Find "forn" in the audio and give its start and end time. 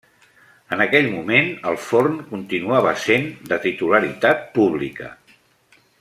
1.89-2.17